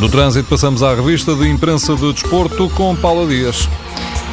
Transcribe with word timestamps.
No 0.00 0.08
trânsito 0.08 0.48
passamos 0.48 0.82
à 0.82 0.94
revista 0.94 1.34
de 1.34 1.46
imprensa 1.46 1.94
do 1.94 2.10
desporto 2.10 2.70
com 2.70 2.96
Paula 2.96 3.26
Dias. 3.26 3.68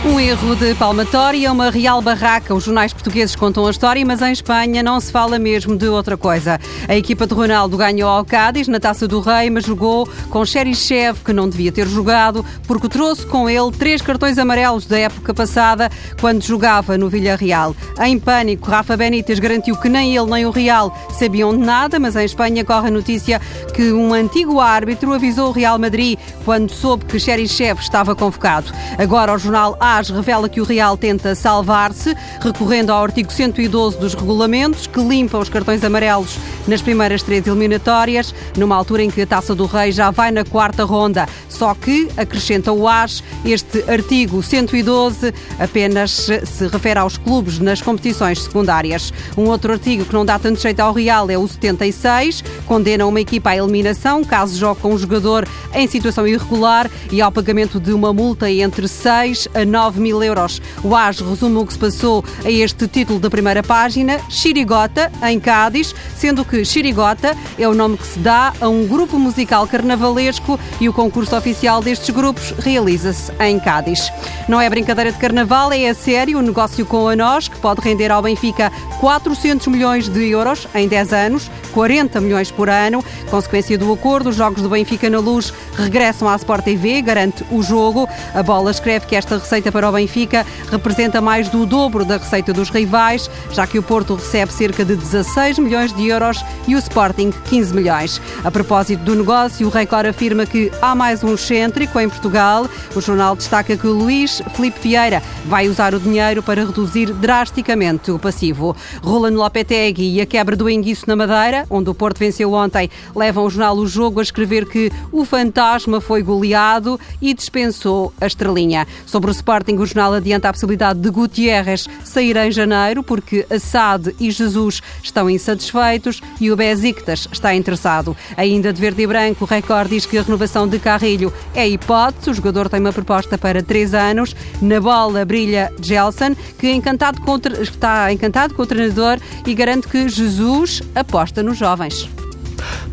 Um 0.06 0.20
erro 0.20 0.56
de 0.56 0.76
palmatória, 0.76 1.52
uma 1.52 1.72
real 1.72 2.02
barraca. 2.02 2.54
Os 2.54 2.64
jornais 2.64 2.94
portugueses 2.94 3.36
contam 3.36 3.66
a 3.66 3.72
história, 3.72 4.06
mas 4.06 4.22
em 4.22 4.32
Espanha 4.32 4.84
não 4.84 5.00
se 5.00 5.12
fala 5.12 5.40
mesmo 5.40 5.76
de 5.76 5.88
outra 5.88 6.16
coisa. 6.16 6.60
A 6.88 6.96
equipa 6.96 7.26
de 7.26 7.34
Ronaldo 7.34 7.76
ganhou 7.76 8.08
ao 8.08 8.24
Cádiz 8.24 8.68
na 8.68 8.80
Taça 8.80 9.08
do 9.08 9.20
Rei, 9.20 9.50
mas 9.50 9.66
jogou 9.66 10.08
com 10.30 10.46
Cherichev, 10.46 11.20
que 11.26 11.34
não 11.34 11.50
devia 11.50 11.72
ter 11.72 11.88
jogado, 11.88 12.46
porque 12.68 12.88
trouxe 12.88 13.26
com 13.26 13.50
ele 13.50 13.72
três 13.72 14.02
cartões 14.02 14.38
amarelos 14.38 14.86
da 14.86 15.00
época 15.00 15.34
passada, 15.34 15.90
quando 16.22 16.44
jogava 16.44 16.98
no 16.98 17.10
Villarreal. 17.10 17.76
Em 18.00 18.20
pânico, 18.20 18.70
Rafa 18.70 18.96
Benítez 18.96 19.40
garantiu 19.40 19.76
que 19.76 19.90
nem 19.90 20.16
ele 20.16 20.30
nem 20.30 20.46
o 20.46 20.52
Real 20.52 20.96
sabiam 21.12 21.52
de 21.52 21.66
nada, 21.66 22.00
mas 22.00 22.16
em 22.16 22.24
Espanha 22.24 22.64
corre 22.64 22.88
a 22.88 22.92
notícia 22.92 23.42
que 23.74 23.92
um 23.92 24.14
antigo 24.14 24.60
árbitro 24.60 25.12
avisou 25.12 25.50
o 25.50 25.54
Real 25.54 25.80
Madrid 25.80 26.20
quando 26.46 26.72
soube 26.72 27.06
que 27.06 27.20
Cherichev 27.20 27.82
estava 27.82 28.16
convocado. 28.16 28.72
Agora 28.98 29.34
o 29.34 29.40
jornal 29.40 29.76
AS 29.88 30.10
revela 30.10 30.50
que 30.50 30.60
o 30.60 30.66
Real 30.66 30.98
tenta 30.98 31.34
salvar-se, 31.34 32.14
recorrendo 32.42 32.92
ao 32.92 33.04
artigo 33.04 33.32
112 33.32 33.98
dos 33.98 34.14
regulamentos, 34.14 34.86
que 34.86 35.00
limpa 35.00 35.38
os 35.38 35.48
cartões 35.48 35.84
amarelos 35.84 36.38
nas 36.68 36.82
primeiras 36.82 37.24
três 37.24 37.48
eliminatórias, 37.48 38.36
numa 38.58 38.76
altura 38.76 39.04
em 39.04 39.10
que 39.10 39.22
a 39.22 39.28
Taça 39.28 39.56
do 39.56 39.66
Rei 39.66 39.92
já 39.92 40.12
vai 40.12 40.32
na 40.32 40.44
quarta 40.44 40.84
ronda. 40.84 41.28
Só 41.48 41.74
que, 41.74 42.10
acrescenta 42.18 42.74
o 42.74 42.88
AS, 42.88 43.24
este 43.46 43.90
artigo 43.90 44.44
112 44.44 45.34
apenas 45.60 46.12
se 46.12 46.68
refere 46.68 47.00
aos 47.00 47.18
clubes 47.18 47.58
nas 47.60 47.82
competições 47.82 48.44
secundárias. 48.44 49.14
Um 49.38 49.46
outro 49.46 49.72
artigo 49.72 50.04
que 50.04 50.14
não 50.14 50.26
dá 50.26 50.38
tanto 50.38 50.60
jeito 50.60 50.82
ao 50.82 50.92
Real 50.92 51.30
é 51.30 51.38
o 51.38 51.48
76, 51.48 52.44
condena 52.66 53.06
uma 53.06 53.22
equipa 53.22 53.52
à 53.52 53.58
eliminação 53.58 54.24
caso 54.24 54.58
jogue 54.58 54.82
com 54.82 54.94
um 54.94 54.98
jogador 54.98 55.48
em 55.74 55.88
situação 55.88 56.28
irregular 56.28 56.90
e 57.12 57.22
ao 57.22 57.32
pagamento 57.32 57.80
de 57.80 57.94
uma 57.94 58.12
multa 58.12 58.52
entre 58.52 58.88
6 58.88 59.48
a 59.54 59.64
9 59.64 59.77
mil 59.96 60.22
euros. 60.24 60.62
O 60.84 60.96
AS 60.96 61.20
resume 61.20 61.58
o 61.58 61.66
que 61.66 61.74
se 61.74 61.80
passou 61.80 62.24
a 62.44 62.50
este 62.50 62.88
título 62.88 63.20
da 63.20 63.30
primeira 63.30 63.62
página, 63.62 64.20
Xirigota, 64.30 65.12
em 65.24 65.40
Cádiz, 65.40 65.94
sendo 66.16 66.44
que 66.44 66.66
Xirigota 66.66 67.36
é 67.58 67.68
o 67.68 67.74
nome 67.74 67.98
que 67.98 68.08
se 68.08 68.20
dá 68.20 68.54
a 68.60 68.68
um 68.68 68.88
grupo 68.88 69.18
musical 69.20 69.68
carnavalesco 69.68 70.60
e 70.80 70.90
o 70.90 70.94
concurso 70.94 71.36
oficial 71.36 71.82
destes 71.82 72.10
grupos 72.10 72.54
realiza-se 72.60 73.32
em 73.40 73.60
Cádiz. 73.60 74.12
Não 74.48 74.60
é 74.60 74.70
brincadeira 74.70 75.12
de 75.12 75.18
carnaval, 75.18 75.72
é 75.72 75.90
a 75.90 75.94
sério 75.94 76.40
o 76.40 76.42
negócio 76.42 76.86
com 76.86 77.08
a 77.08 77.16
nós, 77.16 77.48
que 77.48 77.58
pode 77.58 77.82
render 77.82 78.12
ao 78.12 78.22
Benfica 78.22 78.72
400 79.00 79.68
milhões 79.68 80.10
de 80.10 80.30
euros 80.30 80.68
em 80.74 80.88
10 80.88 81.14
anos, 81.14 81.52
40 81.74 82.20
milhões 82.22 82.50
por 82.50 82.70
ano. 82.70 83.04
Consequência 83.30 83.78
do 83.78 83.92
acordo, 83.94 84.30
os 84.30 84.36
jogos 84.36 84.62
do 84.62 84.70
Benfica 84.70 85.10
na 85.10 85.20
Luz 85.20 85.54
regressam 85.76 86.28
à 86.28 86.36
Sport 86.36 86.64
TV, 86.64 87.02
garante 87.02 87.46
o 87.52 87.62
jogo. 87.62 88.08
A 88.34 88.42
bola 88.42 88.72
escreve 88.72 89.06
que 89.06 89.16
esta 89.16 89.38
receita 89.38 89.67
para 89.72 89.90
o 89.90 89.92
Benfica 89.92 90.46
representa 90.72 91.22
mais 91.22 91.50
do 91.50 91.66
dobro 91.66 92.06
da 92.06 92.18
receita 92.18 92.54
dos 92.54 92.70
rivais, 92.70 93.30
já 93.52 93.66
que 93.66 93.80
o 93.80 93.84
Porto 93.84 94.16
recebe 94.16 94.52
cerca 94.52 94.84
de 94.84 94.96
16 94.96 95.60
milhões 95.60 95.94
de 95.94 96.08
euros 96.08 96.44
e 96.68 96.76
o 96.76 96.80
Sporting 96.80 97.32
15 97.50 97.74
milhões. 97.74 98.22
A 98.44 98.52
propósito 98.52 99.04
do 99.04 99.16
negócio, 99.16 99.68
o 99.68 99.70
Record 99.70 100.08
afirma 100.08 100.46
que 100.46 100.72
há 100.82 100.96
mais 100.96 101.24
um 101.24 101.34
excêntrico 101.34 102.00
em 102.00 102.10
Portugal. 102.10 102.68
O 102.96 103.02
jornal 103.02 103.36
destaca 103.36 103.78
que 103.78 103.88
o 103.88 103.94
Luís 103.94 104.42
Felipe 104.56 104.80
Vieira 104.82 105.22
vai 105.46 105.68
usar 105.68 105.94
o 105.94 106.00
dinheiro 106.00 106.42
para 106.44 106.66
reduzir 106.66 107.14
drasticamente 107.14 108.12
o 108.12 108.20
passivo. 108.20 108.76
Roland 109.04 109.36
Lopetegui 109.36 110.16
e 110.16 110.22
a 110.22 110.26
quebra 110.26 110.56
do 110.56 110.70
enguiço 110.70 111.06
na 111.08 111.16
Madeira, 111.16 111.66
onde 111.70 111.90
o 111.90 111.94
Porto 111.94 112.18
venceu 112.20 112.54
ontem, 112.54 112.90
levam 113.16 113.46
o 113.46 113.50
jornal 113.50 113.78
O 113.78 113.88
Jogo 113.88 114.20
a 114.20 114.24
escrever 114.24 114.66
que 114.66 114.92
o 115.12 115.26
fantasma 115.26 116.02
foi 116.02 116.22
goleado 116.22 117.00
e 117.22 117.34
dispensou 117.34 118.14
a 118.20 118.28
estrelinha. 118.28 118.88
Sobre 119.06 119.30
o 119.30 119.34
Sporting, 119.58 119.78
o 119.78 119.86
jornal 119.86 120.14
adianta 120.14 120.50
a 120.50 120.54
possibilidade 120.54 121.00
de 121.00 121.10
Gutierrez 121.10 121.88
sair 122.04 122.38
em 122.38 122.52
janeiro, 122.52 123.02
porque 123.02 123.46
Assad 123.50 124.14
e 124.20 124.30
Jesus 124.30 124.82
estão 125.02 125.30
insatisfeitos 125.30 126.22
e 126.40 126.52
o 126.52 126.56
Besiktas 126.56 127.28
está 127.32 127.56
interessado. 127.56 128.16
Ainda 128.36 128.72
de 128.72 128.80
verde 128.80 129.02
e 129.02 129.08
branco, 129.08 129.46
o 129.46 129.48
Record 129.48 129.90
diz 129.90 130.06
que 130.06 130.18
a 130.18 130.22
renovação 130.22 130.68
de 130.68 130.78
Carrilho 130.78 131.34
é 131.56 131.68
hipótese. 131.68 132.30
O 132.30 132.34
jogador 132.34 132.70
tem 132.70 132.80
uma 132.80 132.94
proposta 132.94 133.38
para 133.38 133.64
três 133.64 133.94
anos. 133.94 134.36
Na 134.62 134.80
bola 134.80 135.26
brilha 135.26 135.72
Gelson, 135.82 136.36
que 136.60 136.72
encantado 136.72 137.20
com, 137.22 137.38
está 137.60 138.12
encantado 138.14 138.54
com 138.54 138.62
o 138.62 138.68
treinador 138.68 139.18
e 139.46 139.54
garante 139.56 139.88
que 139.88 140.08
Jesus 140.08 140.84
aposta 140.94 141.42
nos 141.42 141.58
jovens. 141.58 142.08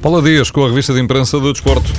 Paula 0.01 0.23
Dias 0.23 0.51
com 0.51 0.65
a 0.65 0.69
revista 0.69 0.95
de 0.95 1.01
imprensa 1.01 1.39
do 1.39 1.53
Desporto. 1.53 1.91